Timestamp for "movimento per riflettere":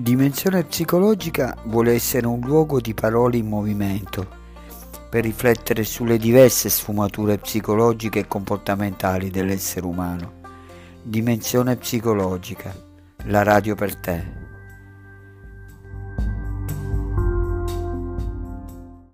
3.46-5.84